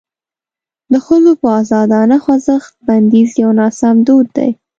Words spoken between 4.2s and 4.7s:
دی.